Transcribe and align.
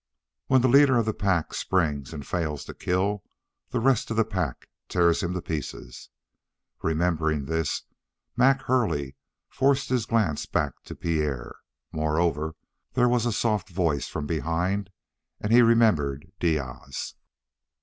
When 0.47 0.63
the 0.63 0.67
leader 0.67 0.97
of 0.97 1.05
the 1.05 1.13
pack 1.13 1.53
springs 1.53 2.11
and 2.11 2.25
fails 2.25 2.65
to 2.65 2.73
kill, 2.73 3.23
the 3.69 3.79
rest 3.79 4.09
of 4.09 4.17
the 4.17 4.25
pack 4.25 4.67
tear 4.89 5.13
him 5.13 5.35
to 5.35 5.43
pieces. 5.43 6.09
Remembering 6.81 7.45
this, 7.45 7.83
Mac 8.35 8.63
Hurley 8.63 9.15
forced 9.47 9.89
his 9.89 10.07
glance 10.07 10.47
back 10.47 10.81
to 10.85 10.95
Pierre. 10.95 11.53
Moreover, 11.91 12.55
there 12.93 13.07
was 13.07 13.27
a 13.27 13.31
soft 13.31 13.69
voice 13.69 14.07
from 14.07 14.25
behind, 14.25 14.89
and 15.39 15.53
he 15.53 15.61
remembered 15.61 16.31
Diaz. 16.39 17.13